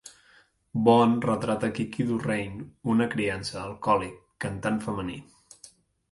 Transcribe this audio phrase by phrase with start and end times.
[0.87, 4.15] Bond retrata Kiki DuRane, una criança, alcohòlic,
[4.47, 5.19] cantant femení.